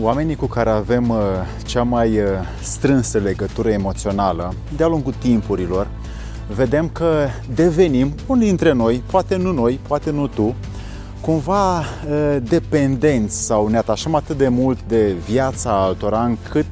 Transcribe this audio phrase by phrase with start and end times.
[0.00, 1.16] oamenii cu care avem uh,
[1.64, 2.26] cea mai uh,
[2.62, 5.88] strânsă legătură emoțională de-a lungul timpurilor,
[6.54, 10.54] vedem că devenim, unii dintre noi, poate nu noi, poate nu tu,
[11.20, 16.66] cumva uh, dependenți sau ne atașăm atât de mult de viața altora încât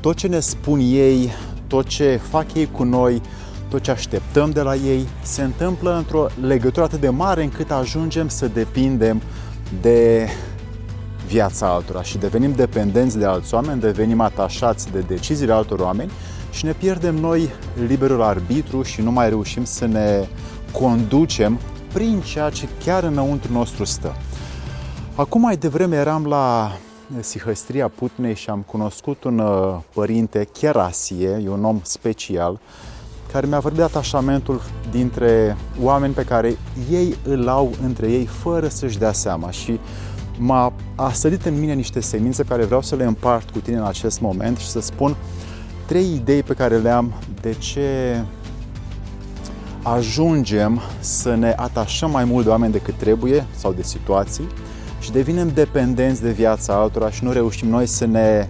[0.00, 1.30] tot ce ne spun ei,
[1.66, 3.20] tot ce fac ei cu noi,
[3.68, 8.28] tot ce așteptăm de la ei, se întâmplă într-o legătură atât de mare încât ajungem
[8.28, 9.22] să depindem
[9.80, 10.28] de
[11.32, 16.10] viața altora și devenim dependenți de alți oameni, devenim atașați de deciziile altor oameni
[16.50, 17.50] și ne pierdem noi
[17.86, 20.28] liberul arbitru și nu mai reușim să ne
[20.72, 21.58] conducem
[21.92, 24.16] prin ceea ce chiar înăuntru nostru stă.
[25.14, 26.76] Acum mai devreme eram la
[27.20, 32.58] Sihăstria Putnei și am cunoscut un uh, părinte, Cherasie, e un om special,
[33.32, 34.60] care mi-a vorbit de atașamentul
[34.90, 36.56] dintre oameni pe care
[36.90, 39.80] ei îl au între ei fără să-și dea seama și
[40.38, 43.84] m-a a sărit în mine niște semințe care vreau să le împart cu tine în
[43.84, 45.16] acest moment și să spun
[45.86, 48.20] trei idei pe care le am de ce
[49.82, 54.46] ajungem să ne atașăm mai mult de oameni decât trebuie sau de situații
[55.00, 58.48] și devinem dependenți de viața altora și nu reușim noi să ne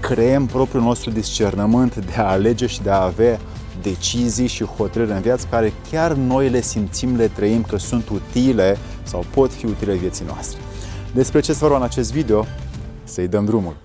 [0.00, 3.38] creăm propriul nostru discernământ de a alege și de a avea
[3.82, 8.76] decizii și hotărâri în viață care chiar noi le simțim, le trăim că sunt utile
[9.02, 10.63] sau pot fi utile vieții noastre.
[11.14, 12.46] Despre ce se vorba în acest video?
[13.04, 13.76] Să-i dăm drumul!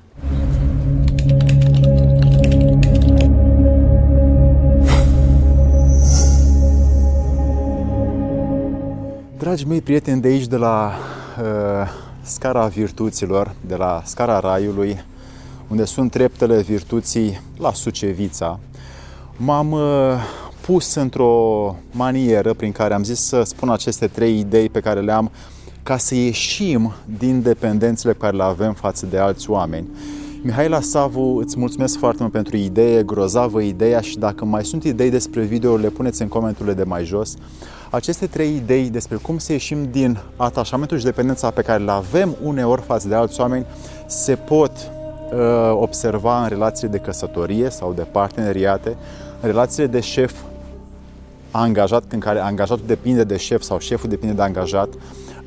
[9.37, 10.91] Dragi mei prieteni de aici, de la
[11.41, 11.89] uh,
[12.21, 15.03] scara virtuților, de la scara raiului,
[15.67, 18.59] unde sunt treptele virtuții la Sucevița,
[19.37, 19.81] m-am uh,
[20.61, 25.11] pus într-o manieră prin care am zis să spun aceste trei idei pe care le
[25.11, 25.31] am
[25.89, 29.87] ca să ieșim din dependențele pe care le avem față de alți oameni.
[30.41, 35.09] Mihaela Savu, îți mulțumesc foarte mult pentru idee, grozavă ideea și dacă mai sunt idei
[35.09, 37.33] despre video, le puneți în comentariile de mai jos.
[37.89, 42.35] Aceste trei idei despre cum să ieșim din atașamentul și dependența pe care le avem
[42.43, 43.65] uneori față de alți oameni
[44.07, 48.89] se pot uh, observa în relațiile de căsătorie sau de parteneriate,
[49.41, 50.33] în relațiile de șef
[51.51, 54.89] angajat, în care angajatul depinde de șef sau șeful depinde de angajat,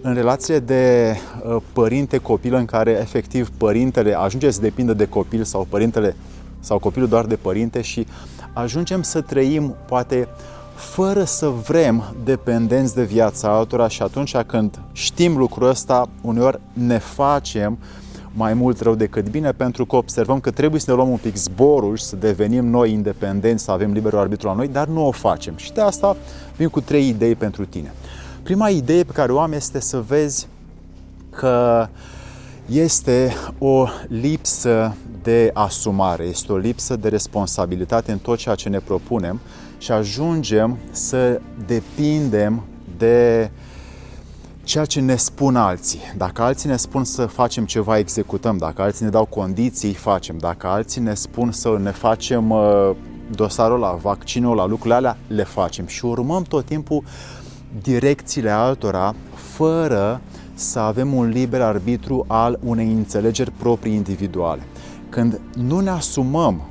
[0.03, 1.15] în relație de
[1.45, 6.17] uh, părinte-copil în care efectiv părintele ajunge să depindă de copil sau părintele
[6.61, 8.07] sau copilul doar de părinte și
[8.53, 10.29] ajungem să trăim poate
[10.75, 16.99] fără să vrem dependenți de viața altora și atunci când știm lucrul ăsta, uneori ne
[16.99, 17.79] facem
[18.35, 21.37] mai mult rău decât bine pentru că observăm că trebuie să ne luăm un pic
[21.37, 25.11] zborul și să devenim noi independenți, să avem liberul arbitru la noi, dar nu o
[25.11, 25.57] facem.
[25.57, 26.17] Și de asta
[26.57, 27.93] vin cu trei idei pentru tine.
[28.43, 30.49] Prima idee pe care o am este să vezi
[31.31, 31.89] că
[32.67, 38.79] este o lipsă de asumare, este o lipsă de responsabilitate în tot ceea ce ne
[38.79, 39.41] propunem
[39.79, 42.63] și ajungem să depindem
[42.97, 43.51] de
[44.63, 46.01] ceea ce ne spun alții.
[46.17, 48.57] Dacă alții ne spun să facem ceva, executăm.
[48.57, 50.39] Dacă alții ne dau condiții, facem.
[50.39, 52.91] Dacă alții ne spun să ne facem uh,
[53.31, 55.87] dosarul la vaccinul, la lucrurile alea, le facem.
[55.87, 57.03] Și urmăm tot timpul
[57.83, 60.21] direcțiile altora fără
[60.55, 64.63] să avem un liber arbitru al unei înțelegeri proprii individuale.
[65.09, 66.63] Când nu ne asumăm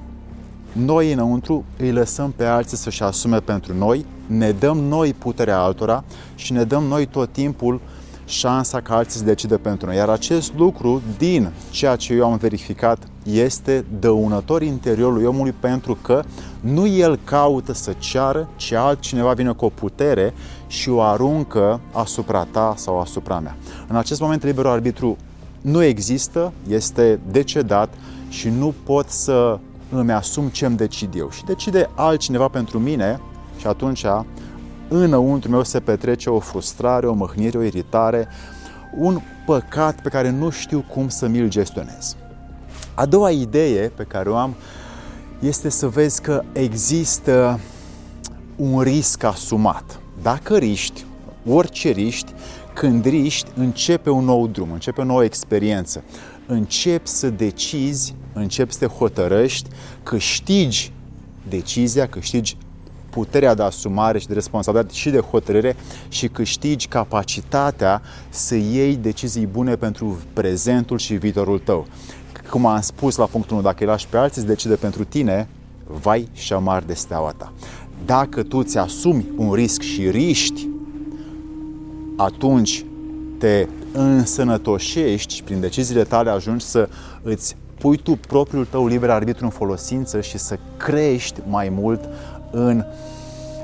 [0.72, 6.04] noi înăuntru, îi lăsăm pe alții să-și asume pentru noi, ne dăm noi puterea altora
[6.36, 7.82] și ne dăm noi tot timpul
[8.26, 9.96] șansa ca alții să decide pentru noi.
[9.96, 16.24] Iar acest lucru, din ceea ce eu am verificat, este dăunător interiorului omului pentru că
[16.60, 20.34] nu el caută să ceară, ci altcineva vine cu o putere
[20.72, 23.56] și o aruncă asupra ta sau asupra mea.
[23.88, 25.18] În acest moment, liberul arbitru
[25.62, 27.94] nu există, este decedat
[28.30, 31.30] și nu pot să îmi asum ce îmi decid eu.
[31.30, 33.20] Și decide altcineva pentru mine
[33.58, 34.06] și atunci
[34.88, 38.28] înăuntru meu se petrece o frustrare, o mâhnire, o iritare,
[38.98, 42.16] un păcat pe care nu știu cum să mi-l gestionez.
[42.94, 44.56] A doua idee pe care o am
[45.40, 47.60] este să vezi că există
[48.56, 50.01] un risc asumat.
[50.22, 51.06] Dacă riști,
[51.48, 52.32] orice riști,
[52.74, 56.04] când riști, începe un nou drum, începe o nouă experiență.
[56.46, 59.70] Începi să decizi, începi să te hotărăști,
[60.04, 60.92] câștigi
[61.50, 62.58] decizia, câștigi
[63.10, 65.76] puterea de asumare și de responsabilitate și de hotărâre
[66.10, 71.88] și câștigi capacitatea să iei decizii bune pentru prezentul și viitorul tău.
[72.50, 75.48] Cum am spus la punctul 1, dacă îi lași pe alții să decide pentru tine,
[75.86, 77.54] vai și amar de steaua ta.
[78.06, 80.68] Dacă tu ți asumi un risc și riști,
[82.16, 82.86] atunci
[83.38, 86.90] te însănătoșești și prin deciziile tale ajungi să
[87.22, 92.10] îți pui tu propriul tău liber arbitru în folosință și să crești mai mult
[92.52, 92.84] în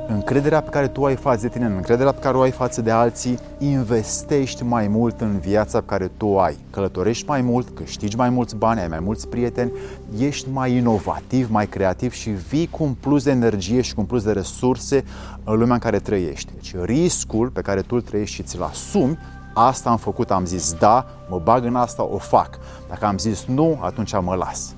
[0.07, 2.51] încrederea pe care tu o ai față de tine, în încrederea pe care o ai
[2.51, 6.57] față de alții, investești mai mult în viața pe care tu o ai.
[6.69, 9.71] Călătorești mai mult, câștigi mai mulți bani, ai mai mulți prieteni,
[10.19, 14.05] ești mai inovativ, mai creativ și vii cu un plus de energie și cu un
[14.05, 15.03] plus de resurse
[15.43, 16.51] în lumea în care trăiești.
[16.53, 19.17] Deci riscul pe care tu îl trăiești și ți-l asumi
[19.57, 22.59] asta am făcut, am zis da, mă bag în asta, o fac.
[22.89, 24.73] Dacă am zis nu, atunci mă las.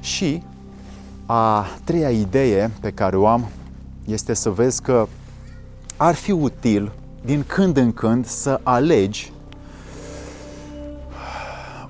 [0.00, 0.42] Și
[1.26, 3.46] a treia idee pe care o am
[4.04, 5.08] este să vezi că
[5.96, 6.92] ar fi util
[7.24, 9.32] din când în când să alegi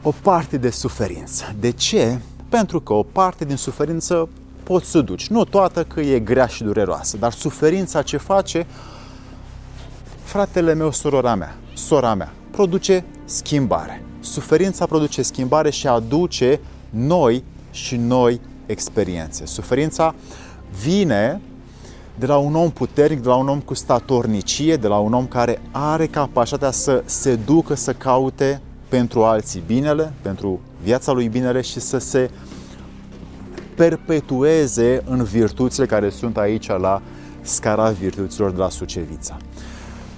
[0.02, 1.54] o parte de suferință.
[1.60, 2.18] De ce?
[2.48, 4.28] Pentru că o parte din suferință
[4.62, 5.28] poți să duci.
[5.28, 8.66] Nu toată că e grea și dureroasă, dar suferința ce face
[10.22, 14.04] fratele meu, sorora mea, sora mea, produce schimbare.
[14.20, 16.60] Suferința produce schimbare și aduce
[16.90, 19.46] noi și noi experiențe.
[19.46, 20.14] Suferința
[20.82, 21.40] vine
[22.20, 25.26] de la un om puternic, de la un om cu statornicie, de la un om
[25.26, 31.60] care are capacitatea să se ducă să caute pentru alții binele, pentru viața lui binele
[31.60, 32.30] și să se
[33.74, 37.02] perpetueze în virtuțile care sunt aici la
[37.40, 39.36] scara virtuților de la Sucevița.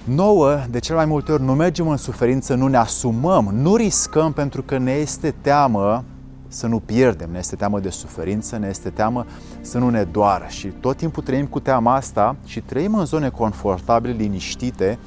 [0.05, 4.33] Nouă, de cel mai multe ori, nu mergem în suferință, nu ne asumăm, nu riscăm
[4.33, 6.05] pentru că ne este teamă
[6.53, 9.27] să nu pierdem, ne este teamă de suferință, ne este teamă
[9.61, 13.29] să nu ne doară și tot timpul trăim cu teama asta și trăim în zone
[13.29, 14.99] confortabile, liniștite,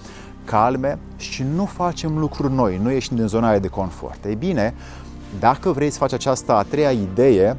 [0.43, 4.25] calme și nu facem lucruri noi, nu ieșim din zona aia de confort.
[4.25, 4.73] Ei bine,
[5.39, 7.57] dacă vrei să faci această a treia idee,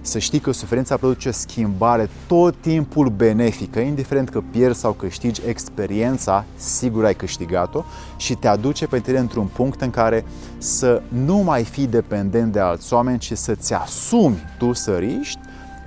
[0.00, 6.44] să știi că suferința produce schimbare tot timpul benefică, indiferent că pierzi sau câștigi experiența,
[6.56, 7.84] sigur ai câștigat-o
[8.16, 10.24] și te aduce pe tine într-un punct în care
[10.58, 15.38] să nu mai fii dependent de alți oameni, ci să-ți asumi tu să riști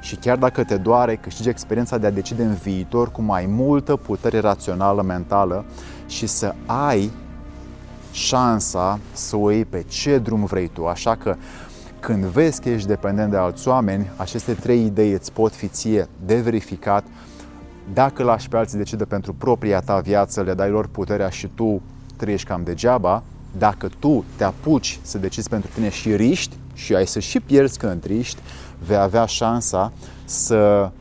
[0.02, 3.96] și chiar dacă te doare, câștigi experiența de a decide în viitor cu mai multă
[3.96, 5.66] putere rațională, mentală
[6.08, 7.12] și să ai
[8.12, 10.86] șansa să o iei pe ce drum vrei tu.
[10.86, 11.36] Așa că
[12.04, 16.08] când vezi că ești dependent de alți oameni, aceste trei idei îți pot fi ție
[16.26, 17.04] de verificat.
[17.94, 21.82] Dacă lași pe alții decide pentru propria ta viață, le dai lor puterea și tu
[22.16, 23.24] trăiești cam degeaba,
[23.58, 27.78] dacă tu te apuci să decizi pentru tine și riști și ai să și pierzi
[27.78, 28.42] când riști,
[28.88, 29.92] vei avea șansa
[30.26, 30.92] să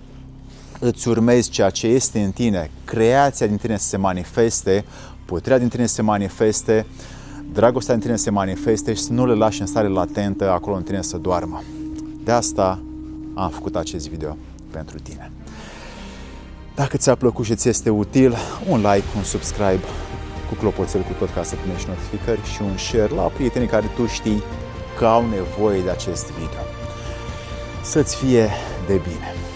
[0.78, 4.84] îți urmezi ceea ce este în tine, creația din tine să se manifeste,
[5.24, 6.86] puterea din tine să se manifeste,
[7.52, 10.82] dragostea în tine se manifeste și să nu le lași în stare latentă acolo în
[10.82, 11.62] tine să doarmă.
[12.24, 12.82] De asta
[13.34, 14.36] am făcut acest video
[14.70, 15.30] pentru tine.
[16.74, 18.36] Dacă ți-a plăcut și ți este util,
[18.68, 19.80] un like, un subscribe
[20.48, 24.06] cu clopoțel cu tot ca să primești notificări și un share la prietenii care tu
[24.06, 24.42] știi
[24.98, 26.62] că au nevoie de acest video.
[27.82, 28.50] Să-ți fie
[28.86, 29.51] de bine!